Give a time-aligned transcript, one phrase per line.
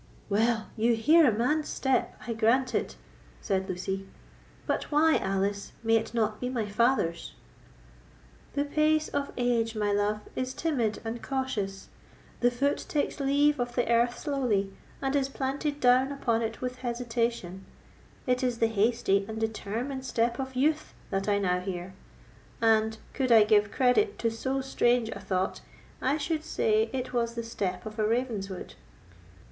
[0.29, 2.95] "Well, you hear a man's step, I grant it,"
[3.39, 4.07] said Lucy;
[4.65, 7.35] "but why, Alice, may it not be my father's?"
[8.53, 11.89] "The pace of age, my love, is timid and cautious:
[12.39, 16.77] the foot takes leave of the earth slowly, and is planted down upon it with
[16.77, 17.63] hesitation;
[18.25, 21.93] it is the hasty and determined step of youth that I now hear,
[22.59, 27.85] and—could I give credit to so strange a thought—I should say is was the step
[27.85, 28.73] of a Ravenswood."